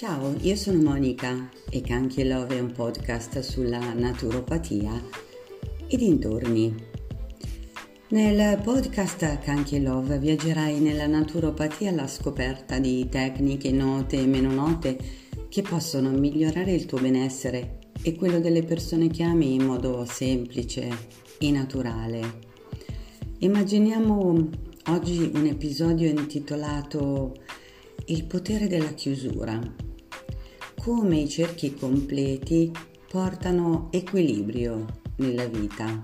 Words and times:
Ciao, 0.00 0.34
io 0.40 0.56
sono 0.56 0.80
Monica 0.80 1.50
e 1.68 1.82
Canchi 1.82 2.26
Love 2.26 2.56
è 2.56 2.58
un 2.58 2.72
podcast 2.72 3.40
sulla 3.40 3.92
naturopatia 3.92 4.98
e 5.86 5.94
dintorni. 5.98 6.74
Nel 8.08 8.62
podcast 8.62 9.40
Canchi 9.40 9.82
Love 9.82 10.18
viaggerai 10.18 10.80
nella 10.80 11.06
naturopatia 11.06 11.90
alla 11.90 12.06
scoperta 12.06 12.78
di 12.78 13.10
tecniche 13.10 13.70
note 13.72 14.16
e 14.16 14.24
meno 14.24 14.50
note 14.50 14.98
che 15.50 15.60
possono 15.60 16.08
migliorare 16.08 16.72
il 16.72 16.86
tuo 16.86 16.98
benessere 16.98 17.80
e 18.00 18.14
quello 18.16 18.40
delle 18.40 18.62
persone 18.62 19.08
che 19.08 19.22
ami 19.22 19.52
in 19.52 19.66
modo 19.66 20.06
semplice 20.06 20.88
e 21.38 21.50
naturale. 21.50 22.38
Immaginiamo 23.40 24.48
oggi 24.86 25.30
un 25.34 25.44
episodio 25.44 26.08
intitolato 26.08 27.34
Il 28.06 28.24
potere 28.24 28.66
della 28.66 28.94
chiusura. 28.94 29.88
Come 30.82 31.18
i 31.18 31.28
cerchi 31.28 31.74
completi 31.74 32.72
portano 33.06 33.88
equilibrio 33.92 34.86
nella 35.16 35.44
vita. 35.44 36.00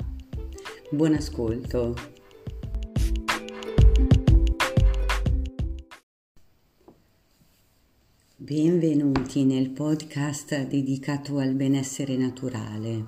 Buon 0.90 1.14
ascolto. 1.14 1.94
Benvenuti 8.36 9.44
nel 9.44 9.70
podcast 9.70 10.66
dedicato 10.66 11.38
al 11.38 11.54
benessere 11.54 12.18
naturale. 12.18 13.02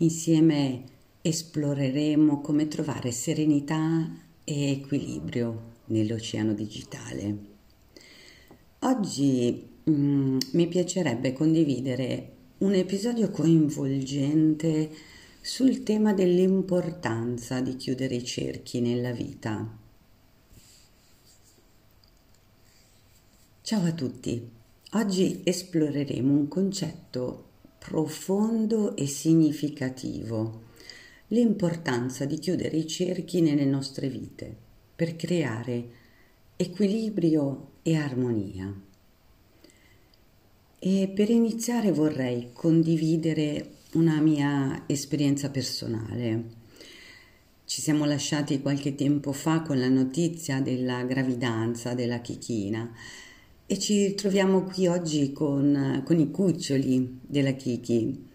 Insieme 0.00 0.84
esploreremo 1.22 2.42
come 2.42 2.68
trovare 2.68 3.10
serenità 3.10 4.06
e 4.44 4.70
equilibrio 4.72 5.76
nell'oceano 5.86 6.52
digitale. 6.52 7.38
Oggi 8.80 9.69
mm, 9.90 10.38
mi 10.52 10.68
piacerebbe 10.68 11.32
condividere 11.32 12.32
un 12.58 12.74
episodio 12.74 13.30
coinvolgente 13.30 14.90
sul 15.40 15.82
tema 15.82 16.12
dell'importanza 16.12 17.60
di 17.60 17.76
chiudere 17.76 18.16
i 18.16 18.24
cerchi 18.24 18.80
nella 18.80 19.12
vita. 19.12 19.78
Ciao 23.62 23.84
a 23.84 23.92
tutti, 23.92 24.50
oggi 24.92 25.40
esploreremo 25.44 26.32
un 26.32 26.48
concetto 26.48 27.44
profondo 27.78 28.96
e 28.96 29.06
significativo, 29.06 30.64
l'importanza 31.28 32.24
di 32.26 32.38
chiudere 32.38 32.76
i 32.76 32.86
cerchi 32.86 33.40
nelle 33.40 33.64
nostre 33.64 34.08
vite 34.08 34.54
per 34.94 35.16
creare 35.16 35.88
equilibrio 36.56 37.70
e 37.82 37.96
armonia. 37.96 38.88
E 40.82 41.12
per 41.14 41.28
iniziare 41.28 41.92
vorrei 41.92 42.52
condividere 42.54 43.72
una 43.92 44.18
mia 44.18 44.84
esperienza 44.86 45.50
personale. 45.50 46.44
Ci 47.66 47.82
siamo 47.82 48.06
lasciati 48.06 48.62
qualche 48.62 48.94
tempo 48.94 49.32
fa 49.32 49.60
con 49.60 49.78
la 49.78 49.90
notizia 49.90 50.62
della 50.62 51.02
gravidanza 51.02 51.92
della 51.92 52.20
Chichina 52.20 52.90
e 53.66 53.78
ci 53.78 54.06
ritroviamo 54.06 54.62
qui 54.62 54.86
oggi 54.86 55.32
con, 55.34 56.02
con 56.02 56.18
i 56.18 56.30
cuccioli 56.30 57.20
della 57.26 57.52
Kiki. 57.52 58.28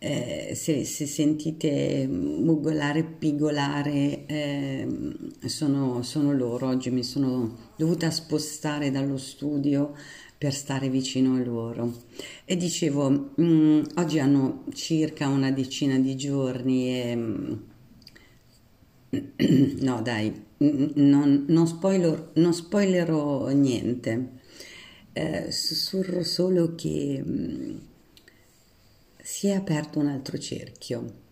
Eh, 0.00 0.52
se, 0.54 0.84
se, 0.84 1.06
sentite 1.06 2.06
mugolare, 2.06 3.02
pigolare, 3.02 4.26
eh, 4.26 4.86
sono, 5.46 6.02
sono, 6.02 6.32
loro. 6.32 6.68
Oggi 6.68 6.90
mi 6.90 7.02
sono 7.02 7.56
dovuta 7.76 8.10
spostare 8.10 8.90
dallo 8.90 9.16
studio 9.16 9.94
per 10.38 10.54
stare 10.54 10.88
vicino 10.88 11.34
a 11.34 11.42
loro. 11.42 12.04
E 12.44 12.56
dicevo, 12.56 13.10
mh, 13.10 13.42
mm, 13.42 13.82
oggi 13.96 14.20
hanno 14.20 14.64
circa 14.72 15.26
una 15.28 15.50
decina 15.50 15.98
di 15.98 16.16
giorni 16.16 16.88
e... 16.88 17.58
no 19.80 20.02
dai, 20.02 20.32
non, 20.58 21.44
non, 21.48 21.66
spoiler, 21.66 22.30
non 22.34 22.54
spoilerò 22.54 23.48
niente. 23.48 24.36
Eh, 25.12 25.50
sussurro 25.50 26.22
solo 26.22 26.76
che 26.76 27.20
mh, 27.24 27.32
mm, 27.32 27.76
si 29.20 29.48
è 29.48 29.54
aperto 29.54 29.98
un 29.98 30.06
altro 30.06 30.38
cerchio. 30.38 31.26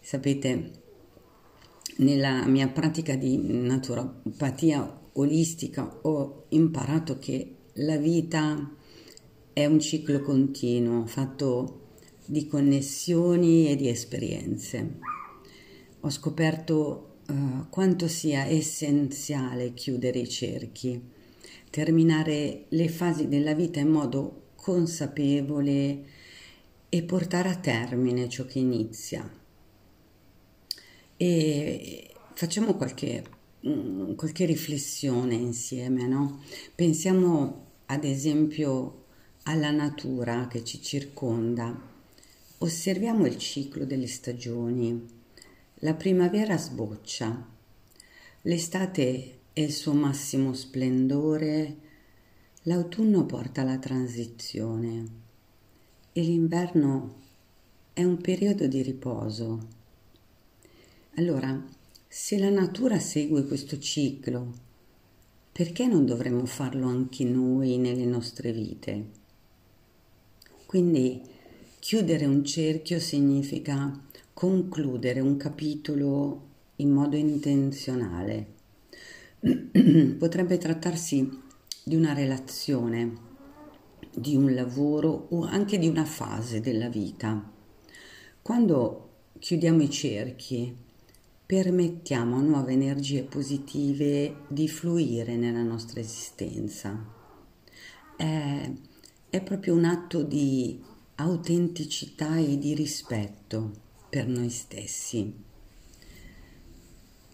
Sapete, 0.00 0.70
nella 1.98 2.44
mia 2.46 2.68
pratica 2.68 3.14
di 3.14 3.38
naturopatia 3.38 5.04
olistica 5.16 5.98
ho 6.02 6.46
imparato 6.50 7.18
che 7.18 7.56
la 7.74 7.96
vita 7.96 8.74
è 9.52 9.64
un 9.66 9.80
ciclo 9.80 10.20
continuo 10.20 11.06
fatto 11.06 11.80
di 12.24 12.46
connessioni 12.46 13.68
e 13.68 13.76
di 13.76 13.88
esperienze. 13.88 14.98
Ho 16.00 16.10
scoperto 16.10 17.18
uh, 17.28 17.68
quanto 17.70 18.08
sia 18.08 18.44
essenziale 18.44 19.74
chiudere 19.74 20.18
i 20.18 20.28
cerchi, 20.28 21.00
terminare 21.70 22.64
le 22.68 22.88
fasi 22.88 23.28
della 23.28 23.54
vita 23.54 23.80
in 23.80 23.88
modo 23.88 24.42
consapevole 24.56 26.04
e 26.88 27.02
portare 27.02 27.48
a 27.48 27.56
termine 27.56 28.28
ciò 28.28 28.44
che 28.44 28.58
inizia. 28.58 29.28
E 31.16 32.10
facciamo 32.34 32.74
qualche 32.74 33.35
Mm, 33.64 34.14
qualche 34.14 34.44
riflessione 34.44 35.34
insieme, 35.34 36.06
no? 36.06 36.42
Pensiamo 36.74 37.64
ad 37.86 38.04
esempio 38.04 39.04
alla 39.44 39.70
natura 39.70 40.48
che 40.48 40.64
ci 40.64 40.82
circonda. 40.82 41.94
Osserviamo 42.58 43.26
il 43.26 43.38
ciclo 43.38 43.84
delle 43.84 44.06
stagioni. 44.08 45.14
La 45.80 45.94
primavera 45.94 46.56
sboccia, 46.56 47.46
l'estate 48.42 49.38
è 49.52 49.60
il 49.60 49.72
suo 49.72 49.92
massimo 49.92 50.52
splendore, 50.52 51.76
l'autunno 52.62 53.24
porta 53.24 53.62
la 53.62 53.78
transizione 53.78 55.24
e 56.12 56.20
l'inverno 56.22 57.14
è 57.92 58.02
un 58.02 58.18
periodo 58.20 58.66
di 58.66 58.82
riposo. 58.82 59.68
Allora, 61.16 61.62
se 62.18 62.38
la 62.38 62.48
natura 62.48 62.98
segue 62.98 63.44
questo 63.44 63.78
ciclo, 63.78 64.50
perché 65.52 65.86
non 65.86 66.06
dovremmo 66.06 66.46
farlo 66.46 66.86
anche 66.86 67.24
noi 67.24 67.76
nelle 67.76 68.06
nostre 68.06 68.52
vite? 68.52 69.04
Quindi 70.64 71.20
chiudere 71.78 72.24
un 72.24 72.42
cerchio 72.42 73.00
significa 73.00 74.00
concludere 74.32 75.20
un 75.20 75.36
capitolo 75.36 76.46
in 76.76 76.90
modo 76.90 77.16
intenzionale. 77.16 78.46
Potrebbe 80.18 80.56
trattarsi 80.56 81.42
di 81.84 81.96
una 81.96 82.14
relazione, 82.14 83.14
di 84.10 84.34
un 84.34 84.54
lavoro 84.54 85.26
o 85.32 85.42
anche 85.42 85.78
di 85.78 85.86
una 85.86 86.06
fase 86.06 86.60
della 86.60 86.88
vita. 86.88 87.52
Quando 88.40 89.10
chiudiamo 89.38 89.82
i 89.82 89.90
cerchi, 89.90 90.84
permettiamo 91.46 92.36
a 92.36 92.40
nuove 92.40 92.72
energie 92.72 93.22
positive 93.22 94.42
di 94.48 94.68
fluire 94.68 95.36
nella 95.36 95.62
nostra 95.62 96.00
esistenza. 96.00 97.14
È, 98.16 98.70
è 99.30 99.40
proprio 99.42 99.74
un 99.74 99.84
atto 99.84 100.24
di 100.24 100.82
autenticità 101.14 102.36
e 102.36 102.58
di 102.58 102.74
rispetto 102.74 103.70
per 104.10 104.26
noi 104.26 104.50
stessi. 104.50 105.44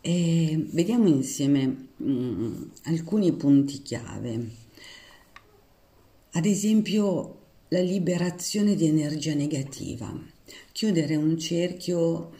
E 0.02 0.66
vediamo 0.72 1.08
insieme 1.08 1.66
mh, 1.96 2.12
mm, 2.12 2.62
alcuni 2.84 3.32
punti 3.32 3.80
chiave. 3.80 4.50
Ad 6.32 6.44
esempio, 6.44 7.38
la 7.68 7.80
liberazione 7.80 8.74
di 8.74 8.86
energia 8.86 9.32
negativa. 9.32 10.14
Chiudere 10.72 11.16
un 11.16 11.38
cerchio 11.38 12.32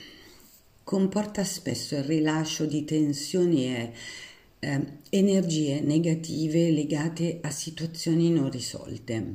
comporta 0.92 1.42
spesso 1.42 1.94
il 1.96 2.04
rilascio 2.04 2.66
di 2.66 2.84
tensioni 2.84 3.64
e 3.64 3.92
eh, 4.58 4.86
energie 5.08 5.80
negative 5.80 6.70
legate 6.70 7.38
a 7.40 7.50
situazioni 7.50 8.28
non 8.28 8.50
risolte. 8.50 9.34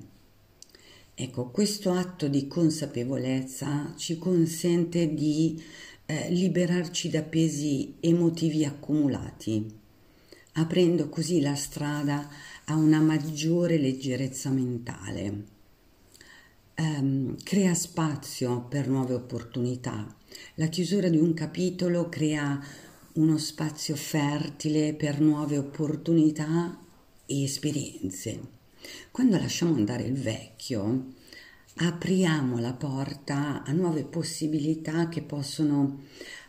Ecco, 1.15 1.49
questo 1.49 1.93
atto 1.93 2.27
di 2.27 2.47
consapevolezza 2.47 3.95
ci 3.97 4.19
consente 4.19 5.15
di 5.15 5.59
eh, 6.05 6.29
liberarci 6.29 7.09
da 7.09 7.23
pesi 7.23 7.95
emotivi 8.01 8.63
accumulati, 8.63 9.65
aprendo 10.53 11.09
così 11.09 11.41
la 11.41 11.55
strada 11.55 12.29
a 12.65 12.75
una 12.75 12.99
maggiore 12.99 13.79
leggerezza 13.79 14.51
mentale. 14.51 15.55
Um, 16.75 17.35
crea 17.41 17.73
spazio 17.73 18.61
per 18.69 18.87
nuove 18.87 19.15
opportunità 19.15 20.15
la 20.55 20.67
chiusura 20.67 21.09
di 21.09 21.17
un 21.17 21.33
capitolo 21.33 22.09
crea 22.09 22.59
uno 23.13 23.37
spazio 23.37 23.95
fertile 23.95 24.93
per 24.93 25.19
nuove 25.19 25.57
opportunità 25.57 26.79
e 27.25 27.43
esperienze. 27.43 28.39
Quando 29.11 29.37
lasciamo 29.37 29.75
andare 29.75 30.03
il 30.03 30.13
vecchio, 30.13 31.13
apriamo 31.75 32.59
la 32.59 32.73
porta 32.73 33.63
a 33.63 33.71
nuove 33.71 34.03
possibilità 34.03 35.09
che 35.09 35.21
possono 35.21 36.03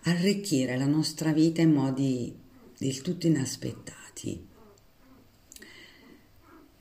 arricchire 0.04 0.76
la 0.76 0.86
nostra 0.86 1.32
vita 1.32 1.60
in 1.60 1.72
modi 1.72 2.34
del 2.78 3.00
tutto 3.02 3.26
inaspettati. 3.26 4.46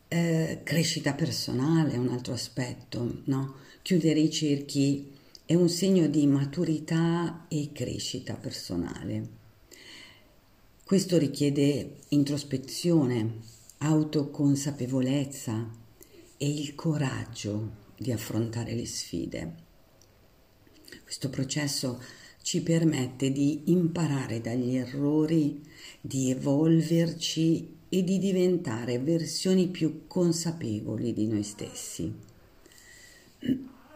Eh, 0.09 0.61
crescita 0.63 1.13
personale 1.13 1.93
è 1.93 1.97
un 1.97 2.09
altro 2.09 2.33
aspetto, 2.33 3.21
no? 3.25 3.55
Chiudere 3.81 4.19
i 4.19 4.31
cerchi 4.31 5.11
è 5.47 5.55
un 5.55 5.69
segno 5.69 6.07
di 6.07 6.27
maturità 6.27 7.45
e 7.47 7.69
crescita 7.71 8.33
personale. 8.33 9.29
Questo 10.83 11.17
richiede 11.17 11.99
introspezione, 12.09 13.35
autoconsapevolezza 13.77 15.71
e 16.35 16.49
il 16.49 16.75
coraggio 16.75 17.85
di 17.97 18.11
affrontare 18.11 18.75
le 18.75 18.85
sfide. 18.85 19.55
Questo 21.01 21.29
processo 21.29 22.01
ci 22.41 22.61
permette 22.61 23.31
di 23.31 23.71
imparare 23.71 24.41
dagli 24.41 24.75
errori, 24.75 25.63
di 26.01 26.29
evolverci 26.29 27.75
e 27.87 28.03
di 28.03 28.19
diventare 28.19 28.99
versioni 28.99 29.69
più 29.69 30.07
consapevoli 30.07 31.13
di 31.13 31.25
noi 31.25 31.43
stessi. 31.43 32.13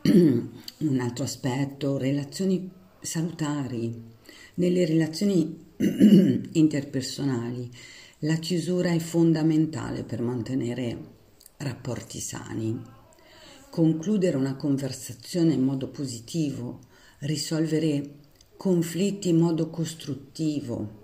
Un 0.03 0.99
altro 0.99 1.23
aspetto, 1.25 1.97
relazioni 1.97 2.67
salutari. 2.99 4.01
Nelle 4.55 4.85
relazioni 4.85 5.73
interpersonali 6.53 7.69
la 8.19 8.35
chiusura 8.35 8.91
è 8.91 8.97
fondamentale 8.97 10.03
per 10.03 10.21
mantenere 10.21 10.97
rapporti 11.57 12.19
sani. 12.19 12.81
Concludere 13.69 14.37
una 14.37 14.55
conversazione 14.55 15.53
in 15.53 15.61
modo 15.61 15.89
positivo, 15.89 16.79
risolvere 17.19 18.15
conflitti 18.57 19.29
in 19.29 19.37
modo 19.37 19.69
costruttivo 19.69 20.99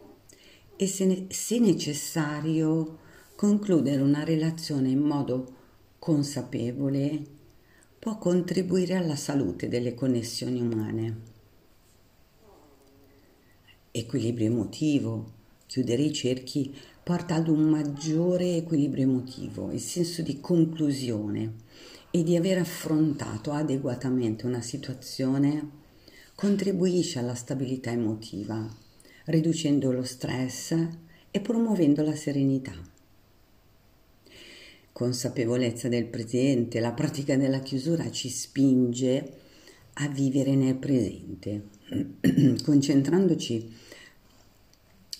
e 0.75 0.87
se, 0.87 1.05
ne, 1.05 1.25
se 1.29 1.59
necessario 1.59 2.97
concludere 3.35 4.01
una 4.01 4.23
relazione 4.23 4.89
in 4.89 4.99
modo 4.99 5.53
consapevole 5.99 7.36
può 8.07 8.17
contribuire 8.19 8.95
alla 8.95 9.17
salute 9.17 9.67
delle 9.67 9.93
connessioni 9.93 10.61
umane. 10.61 11.17
Equilibrio 13.91 14.47
emotivo, 14.47 15.31
chiudere 15.65 16.03
i 16.03 16.13
cerchi 16.13 16.73
porta 17.03 17.35
ad 17.35 17.49
un 17.49 17.63
maggiore 17.63 18.55
equilibrio 18.55 19.03
emotivo, 19.03 19.73
il 19.73 19.81
senso 19.81 20.21
di 20.21 20.39
conclusione 20.39 21.55
e 22.09 22.23
di 22.23 22.37
aver 22.37 22.59
affrontato 22.59 23.51
adeguatamente 23.51 24.45
una 24.45 24.61
situazione 24.61 25.69
contribuisce 26.33 27.19
alla 27.19 27.35
stabilità 27.35 27.91
emotiva, 27.91 28.73
riducendo 29.25 29.91
lo 29.91 30.03
stress 30.03 30.71
e 31.29 31.41
promuovendo 31.41 32.03
la 32.03 32.15
serenità. 32.15 32.95
Consapevolezza 34.97 35.89
del 35.89 36.07
presente, 36.07 36.79
la 36.79 36.91
pratica 36.91 37.37
della 37.37 37.59
chiusura 37.59 38.09
ci 38.09 38.29
spinge 38.29 39.31
a 39.93 40.07
vivere 40.07 40.55
nel 40.55 40.73
presente, 40.73 41.67
concentrandoci 42.65 43.75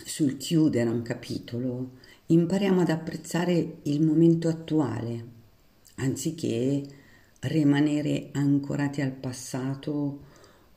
sul 0.03 0.37
chiudere 0.37 0.89
un 0.89 1.03
capitolo, 1.03 1.91
impariamo 2.25 2.81
ad 2.81 2.89
apprezzare 2.89 3.75
il 3.83 4.01
momento 4.01 4.47
attuale, 4.47 5.25
anziché 5.97 6.81
rimanere 7.41 8.29
ancorati 8.31 9.01
al 9.01 9.11
passato 9.11 10.21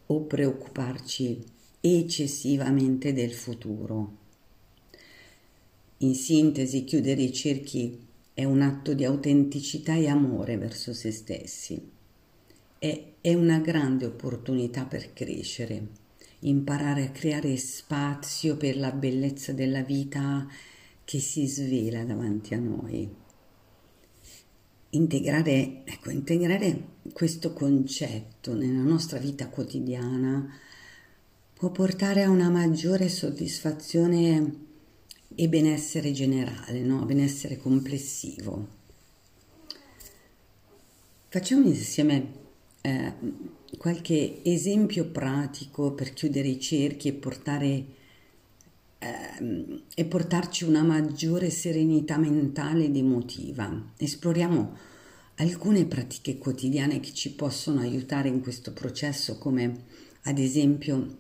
o 0.05 0.21
preoccuparci 0.21 1.43
eccessivamente 1.81 3.15
del 3.15 3.33
futuro. 3.33 4.17
In 6.01 6.15
sintesi, 6.15 6.85
chiudere 6.85 7.23
i 7.23 7.33
cerchi 7.33 8.09
è 8.41 8.45
un 8.45 8.63
atto 8.63 8.95
di 8.95 9.05
autenticità 9.05 9.95
e 9.95 10.09
amore 10.09 10.57
verso 10.57 10.95
se 10.95 11.11
stessi. 11.11 11.91
È, 12.79 13.05
è 13.21 13.35
una 13.35 13.59
grande 13.59 14.07
opportunità 14.07 14.87
per 14.87 15.13
crescere, 15.13 15.89
imparare 16.41 17.05
a 17.05 17.11
creare 17.11 17.55
spazio 17.59 18.57
per 18.57 18.79
la 18.79 18.93
bellezza 18.93 19.53
della 19.53 19.83
vita 19.83 20.49
che 21.05 21.19
si 21.19 21.47
svela 21.47 22.03
davanti 22.05 22.55
a 22.55 22.59
noi. 22.59 23.15
Integrare, 24.93 25.83
ecco, 25.85 26.09
integrare 26.09 26.85
questo 27.13 27.53
concetto 27.53 28.55
nella 28.55 28.83
nostra 28.83 29.19
vita 29.19 29.49
quotidiana 29.49 30.51
può 31.53 31.71
portare 31.71 32.23
a 32.23 32.31
una 32.31 32.49
maggiore 32.49 33.11
soddisfazione 33.11 34.69
e 35.35 35.49
benessere 35.49 36.13
generale, 36.13 36.81
no? 36.81 37.05
benessere 37.05 37.57
complessivo. 37.57 38.79
Facciamo 41.29 41.67
insieme 41.67 42.33
eh, 42.81 43.13
qualche 43.79 44.43
esempio 44.43 45.07
pratico 45.07 45.93
per 45.93 46.13
chiudere 46.13 46.49
i 46.49 46.61
cerchi 46.61 47.09
e 47.09 47.13
portare 47.13 47.85
eh, 48.99 49.83
e 49.95 50.05
portarci 50.05 50.65
una 50.65 50.83
maggiore 50.83 51.51
serenità 51.51 52.19
mentale 52.19 52.85
ed 52.85 52.97
emotiva. 52.97 53.93
Esploriamo 53.97 54.77
alcune 55.37 55.87
pratiche 55.87 56.37
quotidiane 56.37 57.01
che 57.01 57.15
ci 57.15 57.33
possono 57.33 57.81
aiutare 57.81 58.29
in 58.29 58.43
questo 58.43 58.73
processo, 58.73 59.39
come 59.39 59.85
ad 60.25 60.39
esempio 60.39 61.17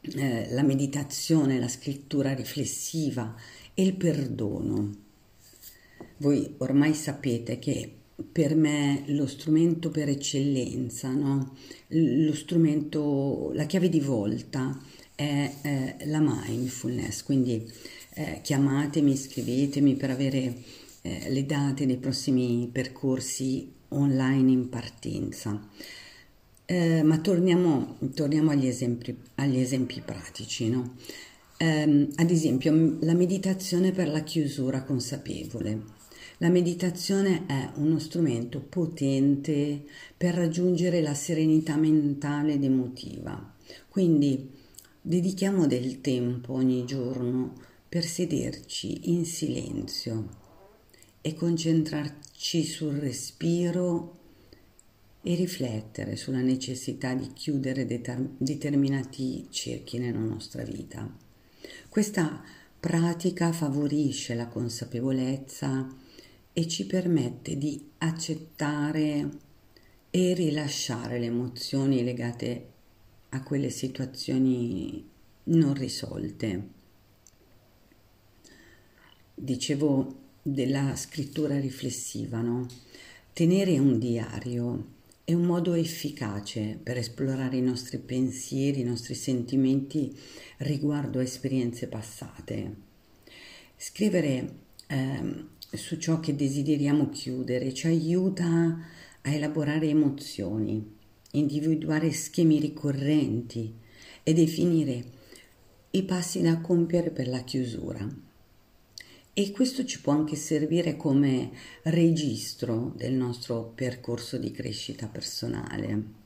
eh, 0.00 0.48
la 0.50 0.62
meditazione, 0.62 1.58
la 1.58 1.68
scrittura 1.68 2.34
riflessiva 2.34 3.34
e 3.74 3.82
il 3.82 3.94
perdono. 3.94 5.08
Voi 6.18 6.54
ormai 6.58 6.94
sapete 6.94 7.58
che 7.58 7.94
per 8.30 8.54
me 8.54 9.04
lo 9.06 9.26
strumento 9.26 9.90
per 9.90 10.08
eccellenza, 10.08 11.10
no? 11.10 11.56
lo 11.88 12.34
strumento, 12.34 13.50
la 13.54 13.64
chiave 13.64 13.88
di 13.88 14.00
volta 14.00 14.78
è 15.14 15.52
eh, 15.62 15.96
la 16.06 16.20
mindfulness, 16.20 17.22
quindi 17.22 17.70
eh, 18.14 18.40
chiamatemi, 18.42 19.16
scrivetemi 19.16 19.94
per 19.94 20.10
avere 20.10 20.62
eh, 21.02 21.30
le 21.30 21.46
date 21.46 21.86
dei 21.86 21.96
prossimi 21.96 22.68
percorsi 22.70 23.72
online 23.88 24.50
in 24.50 24.68
partenza. 24.68 25.68
Eh, 26.70 27.02
ma 27.02 27.18
torniamo, 27.18 27.96
torniamo 28.14 28.52
agli, 28.52 28.68
esempi, 28.68 29.16
agli, 29.34 29.58
esempi, 29.58 30.00
pratici. 30.04 30.68
No? 30.68 30.94
Eh, 31.56 32.08
ad 32.14 32.30
esempio, 32.30 32.96
la 33.00 33.14
meditazione 33.14 33.90
per 33.90 34.06
la 34.06 34.20
chiusura 34.20 34.84
consapevole. 34.84 35.82
La 36.38 36.48
meditazione 36.48 37.44
è 37.46 37.70
uno 37.74 37.98
strumento 37.98 38.60
potente 38.60 39.82
per 40.16 40.34
raggiungere 40.34 41.00
la 41.00 41.12
serenità 41.12 41.74
mentale 41.74 42.52
ed 42.52 42.62
emotiva. 42.62 43.52
Quindi 43.88 44.52
dedichiamo 45.02 45.66
del 45.66 46.00
tempo 46.00 46.52
ogni 46.52 46.84
giorno 46.84 47.52
per 47.88 48.04
sederci 48.04 49.10
in 49.10 49.24
silenzio 49.24 50.28
e 51.20 51.34
concentrarci 51.34 52.62
sul 52.62 52.94
respiro 52.94 54.19
e 55.22 55.34
riflettere 55.34 56.16
sulla 56.16 56.40
necessità 56.40 57.14
di 57.14 57.32
chiudere 57.32 57.84
deter- 57.84 58.30
determinati 58.38 59.46
cerchi 59.50 59.98
nella 59.98 60.18
nostra 60.18 60.62
vita. 60.62 61.08
Questa 61.88 62.42
pratica 62.78 63.52
favorisce 63.52 64.34
la 64.34 64.46
consapevolezza 64.46 65.86
e 66.52 66.66
ci 66.66 66.86
permette 66.86 67.58
di 67.58 67.90
accettare 67.98 69.28
e 70.10 70.34
rilasciare 70.34 71.18
le 71.18 71.26
emozioni 71.26 72.02
legate 72.02 72.68
a 73.30 73.42
quelle 73.42 73.70
situazioni 73.70 75.06
non 75.44 75.74
risolte. 75.74 76.68
Dicevo 79.34 80.18
della 80.42 80.96
scrittura 80.96 81.58
riflessiva, 81.60 82.40
no? 82.40 82.66
Tenere 83.32 83.78
un 83.78 83.98
diario 83.98 84.98
è 85.30 85.34
un 85.34 85.44
modo 85.44 85.74
efficace 85.74 86.76
per 86.82 86.96
esplorare 86.96 87.56
i 87.56 87.62
nostri 87.62 87.98
pensieri, 87.98 88.80
i 88.80 88.84
nostri 88.84 89.14
sentimenti 89.14 90.12
riguardo 90.58 91.20
a 91.20 91.22
esperienze 91.22 91.86
passate. 91.86 92.74
Scrivere 93.76 94.54
eh, 94.88 95.44
su 95.70 95.98
ciò 95.98 96.18
che 96.18 96.34
desideriamo 96.34 97.10
chiudere 97.10 97.72
ci 97.72 97.86
aiuta 97.86 98.78
a 99.22 99.30
elaborare 99.30 99.86
emozioni, 99.86 100.96
individuare 101.32 102.10
schemi 102.10 102.58
ricorrenti 102.58 103.72
e 104.24 104.32
definire 104.32 105.04
i 105.92 106.02
passi 106.02 106.40
da 106.40 106.58
compiere 106.58 107.10
per 107.10 107.28
la 107.28 107.44
chiusura. 107.44 108.29
E 109.32 109.52
questo 109.52 109.84
ci 109.84 110.00
può 110.00 110.12
anche 110.12 110.36
servire 110.36 110.96
come 110.96 111.50
registro 111.84 112.92
del 112.96 113.12
nostro 113.12 113.72
percorso 113.74 114.36
di 114.38 114.50
crescita 114.50 115.06
personale. 115.06 116.18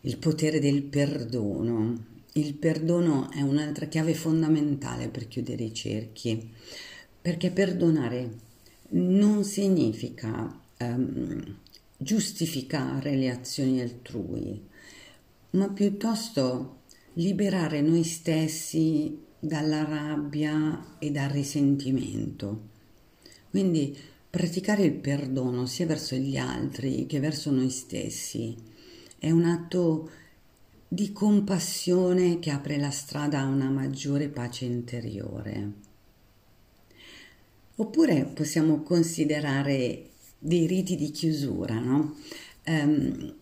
Il 0.00 0.16
potere 0.18 0.58
del 0.58 0.82
perdono. 0.82 2.10
Il 2.32 2.54
perdono 2.54 3.30
è 3.30 3.42
un'altra 3.42 3.86
chiave 3.86 4.14
fondamentale 4.14 5.08
per 5.08 5.28
chiudere 5.28 5.64
i 5.64 5.74
cerchi, 5.74 6.50
perché 7.20 7.50
perdonare 7.50 8.30
non 8.90 9.44
significa 9.44 10.60
um, 10.78 11.56
giustificare 11.96 13.14
le 13.14 13.30
azioni 13.30 13.80
altrui, 13.80 14.60
ma 15.50 15.68
piuttosto 15.68 16.80
liberare 17.14 17.80
noi 17.80 18.02
stessi 18.02 19.18
dalla 19.44 19.82
rabbia 19.82 20.98
e 21.00 21.10
dal 21.10 21.28
risentimento. 21.28 22.68
Quindi 23.50 23.96
praticare 24.30 24.84
il 24.84 24.92
perdono 24.92 25.66
sia 25.66 25.84
verso 25.84 26.14
gli 26.14 26.36
altri 26.36 27.06
che 27.06 27.18
verso 27.18 27.50
noi 27.50 27.68
stessi 27.68 28.54
è 29.18 29.32
un 29.32 29.42
atto 29.42 30.10
di 30.86 31.10
compassione 31.10 32.38
che 32.38 32.50
apre 32.50 32.78
la 32.78 32.92
strada 32.92 33.40
a 33.40 33.46
una 33.46 33.68
maggiore 33.68 34.28
pace 34.28 34.64
interiore. 34.64 35.72
Oppure 37.76 38.24
possiamo 38.26 38.82
considerare 38.82 40.10
dei 40.38 40.68
riti 40.68 40.94
di 40.94 41.10
chiusura, 41.10 41.80
no? 41.80 42.14
Um, 42.66 43.34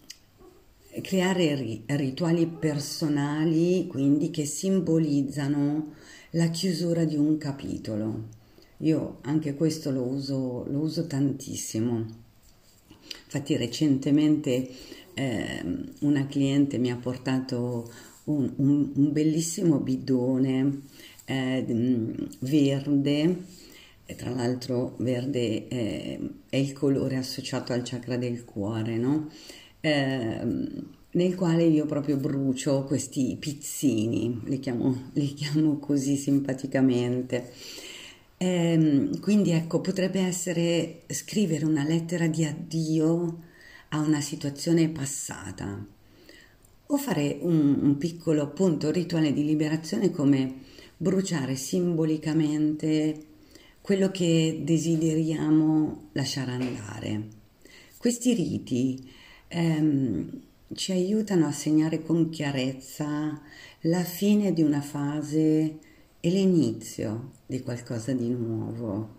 creare 1.02 1.54
ri- 1.54 1.82
rituali 1.86 2.46
personali, 2.46 3.86
quindi 3.86 4.30
che 4.30 4.44
simbolizzano 4.44 5.94
la 6.30 6.48
chiusura 6.48 7.04
di 7.04 7.16
un 7.16 7.38
capitolo. 7.38 8.28
Io 8.78 9.18
anche 9.22 9.54
questo 9.54 9.90
lo 9.90 10.02
uso, 10.02 10.64
lo 10.68 10.78
uso 10.78 11.06
tantissimo. 11.06 12.06
Infatti 13.24 13.56
recentemente 13.56 14.68
eh, 15.14 15.62
una 16.00 16.26
cliente 16.26 16.78
mi 16.78 16.90
ha 16.90 16.96
portato 16.96 17.90
un, 18.24 18.52
un, 18.56 18.92
un 18.94 19.12
bellissimo 19.12 19.78
bidone 19.78 20.82
eh, 21.24 21.64
verde 22.40 23.44
e 24.06 24.14
tra 24.16 24.30
l'altro 24.30 24.96
verde 24.98 25.68
eh, 25.68 26.30
è 26.48 26.56
il 26.56 26.72
colore 26.72 27.16
associato 27.16 27.72
al 27.72 27.82
chakra 27.84 28.16
del 28.16 28.44
cuore, 28.44 28.96
no? 28.96 29.28
Eh, 29.80 30.40
nel 31.12 31.34
quale 31.34 31.64
io 31.64 31.86
proprio 31.86 32.16
brucio 32.16 32.84
questi 32.84 33.36
pizzini, 33.38 34.40
li 34.44 34.58
chiamo, 34.60 35.10
li 35.14 35.34
chiamo 35.34 35.78
così 35.78 36.16
simpaticamente. 36.16 37.52
Eh, 38.36 39.10
quindi 39.20 39.50
ecco, 39.50 39.80
potrebbe 39.80 40.20
essere 40.20 41.02
scrivere 41.08 41.64
una 41.64 41.84
lettera 41.84 42.26
di 42.26 42.44
addio 42.44 43.38
a 43.90 43.98
una 43.98 44.20
situazione 44.20 44.88
passata 44.88 45.84
o 46.86 46.96
fare 46.96 47.38
un, 47.40 47.78
un 47.82 47.98
piccolo 47.98 48.42
appunto 48.42 48.90
rituale 48.90 49.32
di 49.32 49.44
liberazione 49.44 50.10
come 50.10 50.54
bruciare 50.96 51.54
simbolicamente 51.54 53.26
quello 53.80 54.10
che 54.10 54.60
desideriamo 54.62 56.10
lasciare 56.12 56.52
andare. 56.52 57.28
Questi 57.96 58.34
riti 58.34 59.10
ehm, 59.50 60.40
ci 60.72 60.92
aiutano 60.92 61.46
a 61.46 61.52
segnare 61.52 62.02
con 62.02 62.30
chiarezza 62.30 63.40
la 63.82 64.04
fine 64.04 64.52
di 64.52 64.62
una 64.62 64.80
fase 64.80 65.78
e 66.20 66.28
l'inizio 66.30 67.32
di 67.46 67.60
qualcosa 67.60 68.12
di 68.12 68.28
nuovo. 68.28 69.18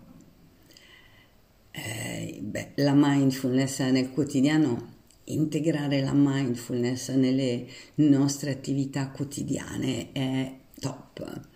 Eh, 1.70 2.38
beh, 2.40 2.72
la 2.76 2.92
mindfulness 2.94 3.80
nel 3.90 4.10
quotidiano, 4.10 4.90
integrare 5.24 6.00
la 6.00 6.12
mindfulness 6.14 7.10
nelle 7.10 7.66
nostre 7.96 8.50
attività 8.50 9.10
quotidiane 9.10 10.12
è 10.12 10.54
top. 10.78 11.48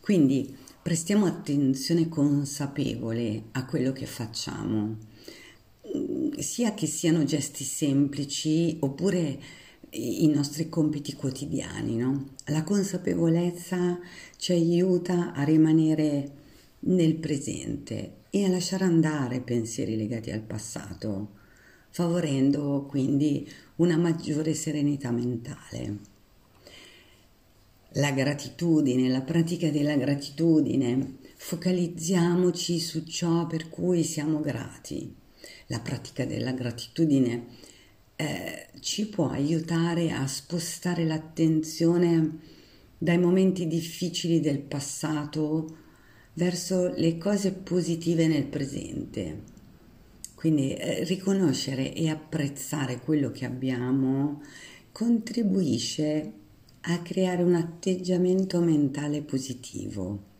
Quindi 0.00 0.56
prestiamo 0.82 1.26
attenzione 1.26 2.08
consapevole 2.08 3.44
a 3.52 3.64
quello 3.66 3.92
che 3.92 4.06
facciamo, 4.06 4.96
sia 6.38 6.74
che 6.74 6.86
siano 6.86 7.24
gesti 7.24 7.64
semplici 7.64 8.76
oppure 8.80 9.38
i 9.90 10.26
nostri 10.28 10.68
compiti 10.68 11.14
quotidiani. 11.14 11.96
No? 11.96 12.30
La 12.46 12.64
consapevolezza 12.64 13.98
ci 14.36 14.52
aiuta 14.52 15.32
a 15.32 15.42
rimanere 15.44 16.30
nel 16.80 17.16
presente 17.16 18.20
e 18.30 18.44
a 18.44 18.48
lasciare 18.48 18.84
andare 18.84 19.40
pensieri 19.40 19.96
legati 19.96 20.30
al 20.30 20.40
passato, 20.40 21.32
favorendo 21.90 22.86
quindi 22.88 23.48
una 23.76 23.96
maggiore 23.96 24.54
serenità 24.54 25.10
mentale 25.10 26.10
la 27.96 28.10
gratitudine, 28.12 29.08
la 29.08 29.20
pratica 29.20 29.70
della 29.70 29.96
gratitudine. 29.96 31.18
Focalizziamoci 31.36 32.78
su 32.78 33.04
ciò 33.04 33.46
per 33.46 33.68
cui 33.68 34.04
siamo 34.04 34.40
grati. 34.40 35.14
La 35.72 35.80
pratica 35.80 36.26
della 36.26 36.52
gratitudine 36.52 37.46
eh, 38.16 38.66
ci 38.80 39.08
può 39.08 39.30
aiutare 39.30 40.12
a 40.12 40.26
spostare 40.26 41.06
l'attenzione 41.06 42.40
dai 42.98 43.16
momenti 43.16 43.66
difficili 43.66 44.40
del 44.40 44.58
passato 44.58 45.78
verso 46.34 46.92
le 46.94 47.16
cose 47.16 47.52
positive 47.52 48.26
nel 48.26 48.44
presente. 48.44 49.44
Quindi 50.34 50.74
eh, 50.74 51.04
riconoscere 51.04 51.94
e 51.94 52.10
apprezzare 52.10 53.00
quello 53.00 53.30
che 53.30 53.46
abbiamo 53.46 54.42
contribuisce 54.92 56.32
a 56.82 56.98
creare 56.98 57.42
un 57.42 57.54
atteggiamento 57.54 58.60
mentale 58.60 59.22
positivo. 59.22 60.31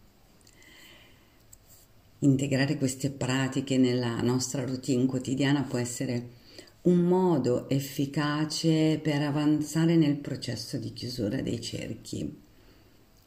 Integrare 2.22 2.76
queste 2.76 3.10
pratiche 3.10 3.78
nella 3.78 4.20
nostra 4.20 4.64
routine 4.64 5.06
quotidiana 5.06 5.62
può 5.62 5.78
essere 5.78 6.40
un 6.82 6.98
modo 6.98 7.68
efficace 7.68 8.98
per 9.02 9.22
avanzare 9.22 9.96
nel 9.96 10.16
processo 10.16 10.78
di 10.78 10.92
chiusura 10.92 11.40
dei 11.40 11.60
cerchi, 11.60 12.36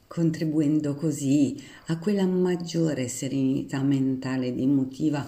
contribuendo 0.08 0.96
così 0.96 1.62
a 1.88 1.98
quella 1.98 2.26
maggiore 2.26 3.08
serenità 3.08 3.82
mentale 3.82 4.48
ed 4.48 4.60
emotiva 4.60 5.28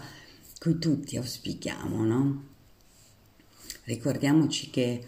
cui 0.60 0.78
tutti 0.80 1.18
auspichiamo, 1.18 2.06
no? 2.06 2.44
Ricordiamoci 3.84 4.70
che 4.70 5.04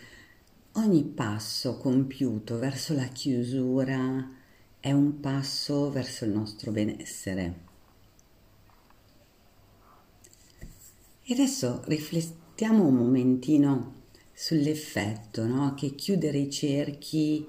Ogni 0.74 1.04
passo 1.04 1.78
compiuto 1.78 2.60
verso 2.60 2.94
la 2.94 3.08
chiusura 3.08 4.32
è 4.80 4.92
un 4.92 5.20
passo 5.20 5.90
verso 5.90 6.26
il 6.26 6.32
nostro 6.32 6.72
benessere. 6.72 7.69
E 11.30 11.34
adesso 11.34 11.84
riflettiamo 11.86 12.88
un 12.88 12.96
momentino 12.96 13.98
sull'effetto 14.34 15.46
no? 15.46 15.76
che 15.76 15.94
chiudere 15.94 16.40
i 16.40 16.50
cerchi 16.50 17.46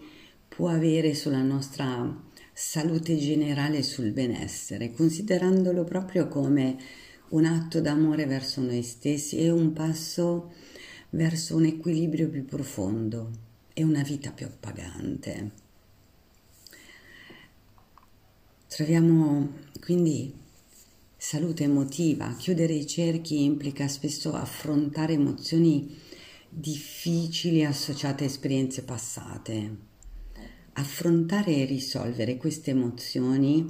può 0.46 0.68
avere 0.68 1.14
sulla 1.14 1.40
nostra 1.40 2.14
salute 2.52 3.16
generale 3.16 3.78
e 3.78 3.82
sul 3.82 4.10
benessere, 4.10 4.92
considerandolo 4.92 5.84
proprio 5.84 6.28
come 6.28 6.76
un 7.30 7.46
atto 7.46 7.80
d'amore 7.80 8.26
verso 8.26 8.60
noi 8.60 8.82
stessi 8.82 9.38
e 9.38 9.48
un 9.48 9.72
passo 9.72 10.52
verso 11.08 11.56
un 11.56 11.64
equilibrio 11.64 12.28
più 12.28 12.44
profondo 12.44 13.30
e 13.72 13.82
una 13.82 14.02
vita 14.02 14.30
più 14.30 14.44
appagante. 14.44 15.50
Troviamo 18.68 19.52
quindi 19.80 20.48
salute 21.20 21.64
emotiva. 21.64 22.34
Chiudere 22.34 22.72
i 22.72 22.86
cerchi 22.86 23.44
implica 23.44 23.86
spesso 23.88 24.32
affrontare 24.32 25.12
emozioni 25.12 25.94
difficili 26.48 27.62
associate 27.62 28.24
a 28.24 28.26
esperienze 28.26 28.84
passate. 28.84 29.76
Affrontare 30.72 31.56
e 31.56 31.64
risolvere 31.66 32.38
queste 32.38 32.70
emozioni 32.70 33.66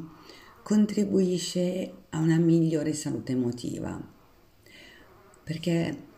contribuisce 0.62 1.92
a 2.10 2.18
una 2.20 2.36
migliore 2.36 2.92
salute 2.92 3.32
emotiva 3.32 4.00
perché 5.42 6.08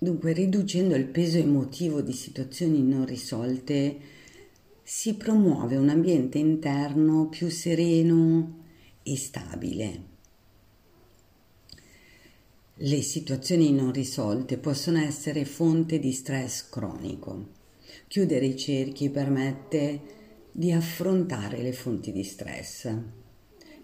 Dunque, 0.00 0.32
riducendo 0.32 0.94
il 0.94 1.06
peso 1.06 1.38
emotivo 1.38 2.02
di 2.02 2.12
situazioni 2.12 2.82
non 2.82 3.04
risolte, 3.04 3.98
si 4.84 5.14
promuove 5.14 5.74
un 5.74 5.88
ambiente 5.88 6.38
interno 6.38 7.28
più 7.28 7.48
sereno 7.48 8.58
e 9.02 9.16
stabile. 9.16 10.07
Le 12.80 13.02
situazioni 13.02 13.72
non 13.72 13.92
risolte 13.92 14.56
possono 14.56 14.98
essere 14.98 15.44
fonte 15.44 15.98
di 15.98 16.12
stress 16.12 16.68
cronico. 16.68 17.48
Chiudere 18.06 18.46
i 18.46 18.56
cerchi 18.56 19.10
permette 19.10 20.00
di 20.52 20.72
affrontare 20.72 21.60
le 21.62 21.72
fonti 21.72 22.12
di 22.12 22.22
stress 22.22 23.16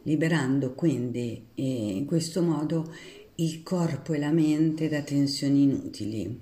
liberando 0.05 0.75
quindi 0.75 1.47
eh, 1.55 1.63
in 1.63 2.07
questo 2.07 2.43
modo 2.43 2.93
il 3.37 3.63
corpo 3.63 4.13
e 4.13 4.19
la 4.19 4.31
mente 4.31 4.89
da 4.89 5.03
tensioni 5.03 5.63
inutili. 5.63 6.41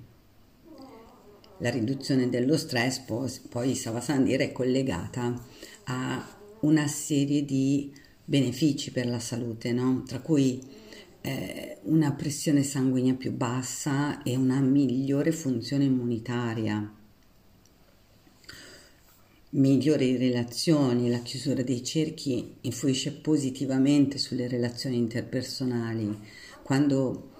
La 1.59 1.69
riduzione 1.69 2.29
dello 2.29 2.57
stress 2.57 2.99
poi, 2.99 3.31
poi 3.49 3.75
Savasandira 3.75 4.43
è 4.43 4.51
collegata 4.51 5.41
a 5.85 6.37
una 6.61 6.87
serie 6.87 7.45
di 7.45 7.91
benefici 8.23 8.91
per 8.91 9.07
la 9.07 9.19
salute, 9.19 9.71
no? 9.71 10.03
tra 10.05 10.19
cui 10.19 10.61
eh, 11.23 11.79
una 11.83 12.13
pressione 12.13 12.63
sanguigna 12.63 13.15
più 13.15 13.31
bassa 13.33 14.21
e 14.23 14.35
una 14.35 14.59
migliore 14.59 15.31
funzione 15.31 15.85
immunitaria 15.85 17.01
migliori 19.53 20.17
relazioni, 20.17 21.09
la 21.09 21.19
chiusura 21.19 21.61
dei 21.61 21.83
cerchi 21.83 22.55
influisce 22.61 23.11
positivamente 23.11 24.17
sulle 24.17 24.47
relazioni 24.47 24.97
interpersonali. 24.97 26.17
Quando, 26.63 27.31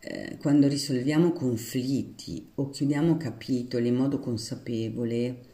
eh, 0.00 0.36
quando 0.38 0.68
risolviamo 0.68 1.32
conflitti 1.32 2.50
o 2.56 2.70
chiudiamo 2.70 3.16
capitoli 3.16 3.88
in 3.88 3.94
modo 3.94 4.18
consapevole, 4.18 5.50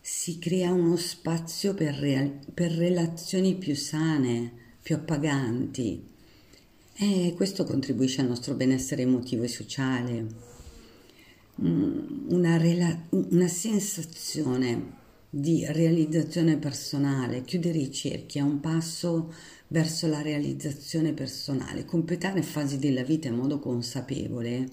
si 0.00 0.38
crea 0.38 0.72
uno 0.72 0.96
spazio 0.96 1.72
per, 1.72 1.94
real- 1.94 2.40
per 2.52 2.72
relazioni 2.72 3.54
più 3.54 3.74
sane, 3.74 4.52
più 4.82 4.96
appaganti. 4.96 6.12
E 6.96 7.34
questo 7.34 7.64
contribuisce 7.64 8.20
al 8.20 8.28
nostro 8.28 8.54
benessere 8.54 9.02
emotivo 9.02 9.42
e 9.42 9.48
sociale. 9.48 10.26
Mm, 11.60 12.30
una, 12.30 12.56
rela- 12.56 13.06
una 13.10 13.48
sensazione 13.48 15.02
di 15.28 15.66
realizzazione 15.66 16.56
personale, 16.56 17.42
chiudere 17.42 17.78
i 17.78 17.90
cerchi 17.90 18.38
è 18.38 18.42
un 18.42 18.60
passo 18.60 19.34
verso 19.68 20.06
la 20.06 20.22
realizzazione 20.22 21.12
personale. 21.12 21.84
Completare 21.84 22.42
fasi 22.42 22.78
della 22.78 23.02
vita 23.02 23.26
in 23.26 23.34
modo 23.34 23.58
consapevole 23.58 24.68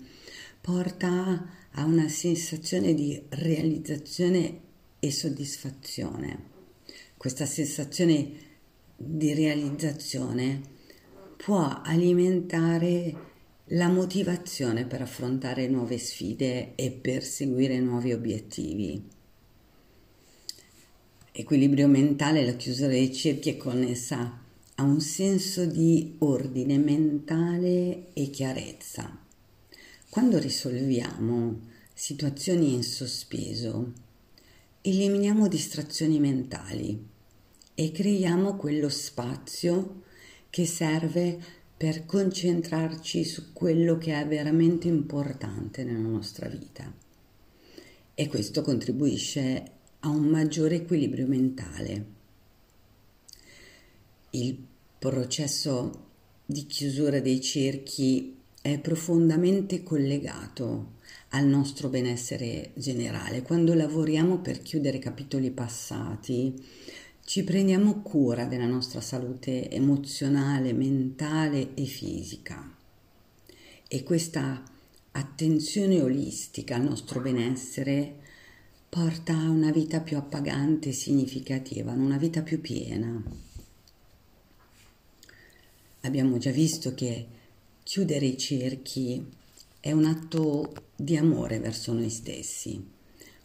porta 0.62 1.48
a 1.72 1.86
una 1.86 2.08
sensazione 2.08 2.94
di 2.94 3.20
realizzazione 3.30 4.60
e 5.00 5.12
soddisfazione. 5.12 6.50
Questa 7.18 7.48
sensazione 7.48 8.32
di 8.96 9.34
realizzazione 9.34 10.80
può 11.44 11.82
alimentare 11.84 13.30
la 13.70 13.88
motivazione 13.88 14.86
per 14.86 15.02
affrontare 15.02 15.68
nuove 15.68 15.98
sfide 15.98 16.76
e 16.76 16.92
perseguire 16.92 17.80
nuovi 17.80 18.14
obiettivi. 18.14 19.04
Equilibrio 21.32 21.88
mentale, 21.88 22.46
la 22.46 22.52
chiusura 22.52 22.90
dei 22.90 23.12
cerchi 23.12 23.50
è 23.50 23.58
connessa 23.58 24.40
a 24.76 24.84
un 24.84 25.02
senso 25.02 25.66
di 25.66 26.14
ordine 26.20 26.78
mentale 26.78 28.14
e 28.14 28.30
chiarezza. 28.30 29.18
Quando 30.12 30.38
risolviamo 30.38 31.60
situazioni 31.92 32.74
in 32.74 32.84
sospeso, 32.84 33.94
eliminiamo 34.82 35.48
distrazioni 35.48 36.20
mentali 36.20 37.04
e 37.74 37.92
creiamo 37.92 38.58
quello 38.58 38.90
spazio 38.90 40.10
che 40.52 40.68
serve 40.68 41.40
per 41.76 42.06
concentrarci 42.06 43.24
su 43.24 43.54
quello 43.54 43.98
che 43.98 44.14
è 44.14 44.28
veramente 44.28 44.88
importante 44.88 45.84
nella 45.84 46.08
nostra 46.08 46.48
vita. 46.48 46.94
E 48.14 48.28
questo 48.28 48.62
contribuisce 48.62 49.72
a 50.02 50.10
un 50.10 50.26
maggiore 50.26 50.76
equilibrio 50.76 51.26
mentale. 51.26 52.06
Il 54.32 54.56
processo 55.00 56.10
di 56.46 56.68
chiusura 56.68 57.20
dei 57.20 57.42
cerchi 57.42 58.36
è 58.62 58.78
profondamente 58.78 59.82
collegato 59.82 61.00
al 61.30 61.46
nostro 61.46 61.90
benessere 61.90 62.72
generale. 62.76 63.42
Quando 63.42 63.74
lavoriamo 63.74 64.40
per 64.40 64.62
chiudere 64.62 65.00
capitoli 65.00 65.50
passati, 65.50 66.54
ci 67.32 67.46
prendiamo 67.46 68.02
cura 68.02 68.44
della 68.44 68.66
nostra 68.66 69.00
salute 69.00 69.70
emozionale, 69.70 70.74
mentale 70.74 71.74
e 71.76 71.86
fisica. 71.86 72.76
E 73.88 74.04
questa 74.04 74.62
attenzione 75.12 76.02
olistica 76.02 76.76
al 76.76 76.84
nostro 76.84 77.22
benessere 77.22 78.16
porta 78.90 79.32
a 79.32 79.50
una 79.50 79.72
vita 79.72 80.02
più 80.02 80.18
appagante 80.18 80.90
e 80.90 80.92
significativa, 80.92 81.94
una 81.94 82.18
vita 82.18 82.42
più 82.42 82.60
piena. 82.60 83.24
Abbiamo 86.02 86.38
già 86.38 86.52
visto 86.52 86.94
che 86.94 87.28
chiudere 87.82 88.26
i 88.26 88.38
cerchi 88.38 89.26
è 89.80 89.94
un 89.94 90.04
atto 90.04 90.74
di 90.98 91.16
amore 91.16 91.62
verso 91.62 91.94
noi 91.94 92.10
stessi. 92.10 93.00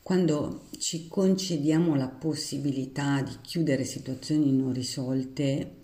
Quando 0.06 0.68
ci 0.78 1.08
concediamo 1.08 1.96
la 1.96 2.06
possibilità 2.06 3.22
di 3.22 3.38
chiudere 3.40 3.82
situazioni 3.82 4.52
non 4.52 4.72
risolte, 4.72 5.78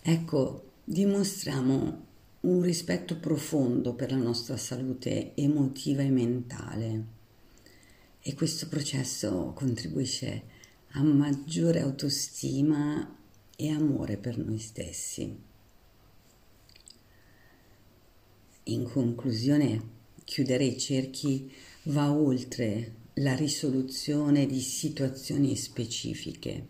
ecco, 0.00 0.70
dimostriamo 0.82 2.06
un 2.40 2.62
rispetto 2.62 3.18
profondo 3.18 3.92
per 3.92 4.10
la 4.10 4.16
nostra 4.16 4.56
salute 4.56 5.34
emotiva 5.34 6.00
e 6.00 6.08
mentale 6.08 7.04
e 8.20 8.32
questo 8.32 8.68
processo 8.68 9.52
contribuisce 9.54 10.44
a 10.92 11.02
maggiore 11.02 11.80
autostima 11.80 13.18
e 13.54 13.68
amore 13.68 14.16
per 14.16 14.38
noi 14.38 14.58
stessi. 14.60 15.38
In 18.62 18.84
conclusione, 18.84 19.82
chiudere 20.24 20.64
i 20.64 20.78
cerchi 20.78 21.52
va 21.82 22.10
oltre 22.10 23.00
la 23.14 23.34
risoluzione 23.34 24.46
di 24.46 24.60
situazioni 24.60 25.56
specifiche. 25.56 26.66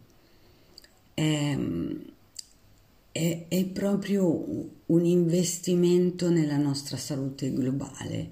È, 1.15 1.59
è, 3.13 3.45
è 3.49 3.65
proprio 3.67 4.71
un 4.87 5.05
investimento 5.05 6.31
nella 6.31 6.57
nostra 6.57 6.97
salute 6.97 7.53
globale, 7.53 8.31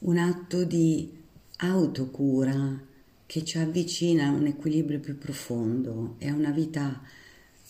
un 0.00 0.16
atto 0.18 0.64
di 0.64 1.10
autocura 1.56 2.80
che 3.26 3.44
ci 3.44 3.58
avvicina 3.58 4.26
a 4.26 4.32
un 4.32 4.46
equilibrio 4.46 5.00
più 5.00 5.16
profondo 5.18 6.16
e 6.18 6.28
a 6.28 6.34
una 6.34 6.50
vita 6.50 7.00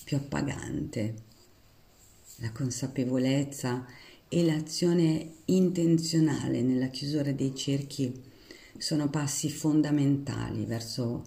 più 0.04 0.16
appagante. 0.16 1.30
La 2.36 2.50
consapevolezza 2.52 3.86
e 4.28 4.44
l'azione 4.44 5.34
intenzionale 5.46 6.62
nella 6.62 6.88
chiusura 6.88 7.32
dei 7.32 7.54
cerchi 7.54 8.30
sono 8.82 9.08
passi 9.08 9.48
fondamentali 9.48 10.64
verso 10.64 11.22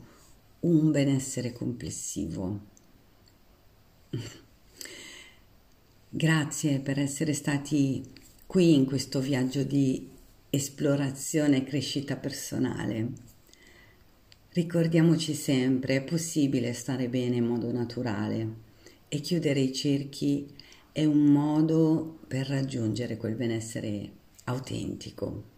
un 0.59 0.91
benessere 0.91 1.53
complessivo. 1.53 2.59
Grazie 6.09 6.79
per 6.81 6.99
essere 6.99 7.31
stati 7.31 8.03
qui 8.45 8.75
in 8.75 8.83
questo 8.83 9.21
viaggio 9.21 9.63
di 9.63 10.05
esplorazione 10.49 11.57
e 11.59 11.63
crescita 11.63 12.17
personale. 12.17 13.07
Ricordiamoci 14.49 15.33
sempre, 15.33 15.95
è 15.95 16.03
possibile 16.03 16.73
stare 16.73 17.07
bene 17.07 17.37
in 17.37 17.45
modo 17.45 17.71
naturale 17.71 18.53
e 19.07 19.21
chiudere 19.21 19.61
i 19.61 19.71
cerchi 19.71 20.45
è 20.91 21.05
un 21.05 21.23
modo 21.23 22.19
per 22.27 22.47
raggiungere 22.47 23.15
quel 23.15 23.35
benessere 23.35 24.11
autentico. 24.43 25.54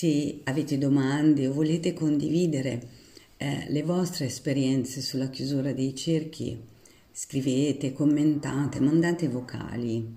Se 0.00 0.40
avete 0.44 0.78
domande 0.78 1.46
o 1.46 1.52
volete 1.52 1.92
condividere 1.92 2.88
eh, 3.36 3.66
le 3.68 3.82
vostre 3.82 4.24
esperienze 4.24 5.02
sulla 5.02 5.28
chiusura 5.28 5.74
dei 5.74 5.94
cerchi, 5.94 6.58
scrivete, 7.12 7.92
commentate, 7.92 8.80
mandate 8.80 9.28
vocali 9.28 10.16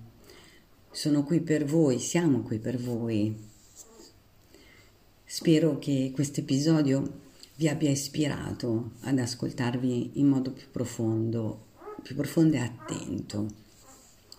sono 0.90 1.22
qui 1.22 1.42
per 1.42 1.66
voi, 1.66 1.98
siamo 1.98 2.40
qui 2.40 2.58
per 2.60 2.78
voi. 2.78 3.36
Spero 5.22 5.78
che 5.78 6.12
questo 6.14 6.40
episodio 6.40 7.20
vi 7.56 7.68
abbia 7.68 7.90
ispirato 7.90 8.92
ad 9.00 9.18
ascoltarvi 9.18 10.12
in 10.14 10.28
modo 10.28 10.52
più 10.52 10.64
profondo, 10.70 11.66
più 12.02 12.14
profondo 12.14 12.56
e 12.56 12.60
attento 12.60 13.48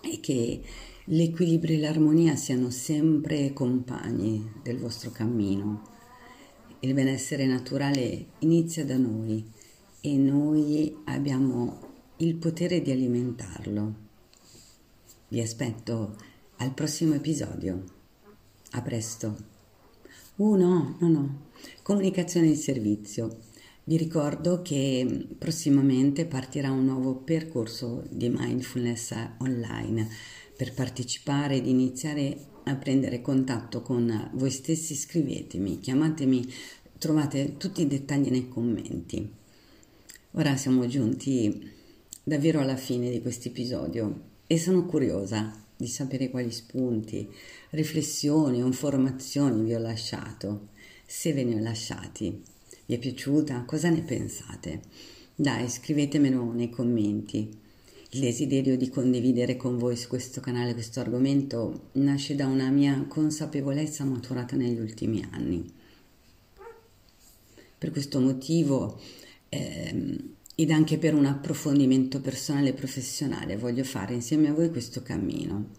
e 0.01 0.19
che 0.19 0.63
l'equilibrio 1.05 1.75
e 1.75 1.79
l'armonia 1.79 2.35
siano 2.35 2.71
sempre 2.71 3.53
compagni 3.53 4.53
del 4.63 4.79
vostro 4.79 5.11
cammino. 5.11 5.93
Il 6.79 6.93
benessere 6.93 7.45
naturale 7.45 8.27
inizia 8.39 8.83
da 8.85 8.97
noi 8.97 9.43
e 10.01 10.17
noi 10.17 10.95
abbiamo 11.05 11.93
il 12.17 12.35
potere 12.35 12.81
di 12.81 12.91
alimentarlo. 12.91 14.03
Vi 15.27 15.39
aspetto 15.41 16.15
al 16.57 16.73
prossimo 16.73 17.13
episodio. 17.13 17.83
A 18.71 18.81
presto. 18.81 19.53
Uh 20.37 20.55
no, 20.55 20.97
no, 20.99 21.07
no. 21.07 21.39
Comunicazione 21.81 22.47
di 22.47 22.55
servizio. 22.55 23.39
Vi 23.83 23.97
ricordo 23.97 24.63
che 24.63 25.27
prossimamente 25.37 26.25
partirà 26.25 26.71
un 26.71 26.85
nuovo 26.85 27.15
percorso 27.15 28.03
di 28.09 28.29
mindfulness 28.29 29.13
online. 29.37 30.07
Per 30.57 30.73
partecipare 30.73 31.55
ed 31.55 31.67
iniziare 31.67 32.37
a 32.63 32.75
prendere 32.75 33.21
contatto 33.21 33.81
con 33.81 34.29
voi 34.35 34.49
stessi 34.49 34.95
scrivetemi, 34.95 35.81
chiamatemi, 35.81 36.49
trovate 36.97 37.57
tutti 37.57 37.81
i 37.81 37.87
dettagli 37.87 38.29
nei 38.29 38.47
commenti. 38.47 39.29
Ora 40.31 40.55
siamo 40.55 40.87
giunti 40.87 41.71
davvero 42.23 42.61
alla 42.61 42.77
fine 42.77 43.11
di 43.11 43.21
questo 43.21 43.49
episodio 43.49 44.33
e 44.47 44.57
sono 44.57 44.85
curiosa 44.85 45.61
di 45.75 45.87
sapere 45.87 46.29
quali 46.29 46.51
spunti, 46.51 47.29
riflessioni 47.71 48.63
o 48.63 48.65
informazioni 48.65 49.61
vi 49.61 49.73
ho 49.73 49.79
lasciato, 49.79 50.69
se 51.05 51.33
ve 51.33 51.43
ne 51.43 51.55
ho 51.55 51.59
lasciati. 51.59 52.41
Vi 52.85 52.93
è 52.93 52.97
piaciuta? 52.97 53.63
Cosa 53.65 53.89
ne 53.89 54.03
pensate? 54.03 54.81
Dai, 55.35 55.67
scrivetemelo 55.67 56.53
nei 56.53 56.69
commenti. 56.69 57.63
Il 58.15 58.21
desiderio 58.21 58.77
di 58.77 58.87
condividere 58.87 59.57
con 59.57 59.77
voi 59.77 59.97
su 59.97 60.07
questo 60.07 60.39
canale 60.39 60.73
questo 60.73 61.01
argomento 61.01 61.89
nasce 61.95 62.33
da 62.33 62.45
una 62.45 62.69
mia 62.69 63.03
consapevolezza 63.09 64.05
maturata 64.05 64.55
negli 64.55 64.79
ultimi 64.79 65.21
anni. 65.31 65.69
Per 67.77 67.91
questo 67.91 68.21
motivo 68.21 68.97
ehm, 69.49 70.35
ed 70.55 70.71
anche 70.71 70.97
per 70.97 71.13
un 71.13 71.25
approfondimento 71.25 72.21
personale 72.21 72.69
e 72.69 72.73
professionale 72.73 73.57
voglio 73.57 73.83
fare 73.83 74.13
insieme 74.13 74.47
a 74.47 74.53
voi 74.53 74.69
questo 74.69 75.03
cammino. 75.03 75.71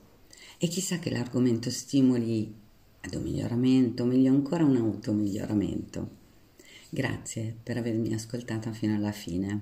E 0.58 0.68
chissà 0.68 0.98
che 0.98 1.08
l'argomento 1.08 1.70
stimoli 1.70 2.52
ad 3.00 3.14
un 3.14 3.22
miglioramento, 3.22 4.04
meglio 4.04 4.30
ancora 4.30 4.62
un 4.62 4.76
automiglioramento. 4.76 6.10
Grazie 6.90 7.56
per 7.62 7.78
avermi 7.78 8.12
ascoltata 8.12 8.72
fino 8.72 8.94
alla 8.94 9.12
fine. 9.12 9.60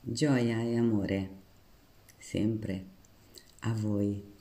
Gioia 0.00 0.60
e 0.60 0.76
amore, 0.76 1.44
sempre 2.18 2.84
a 3.60 3.72
voi. 3.72 4.35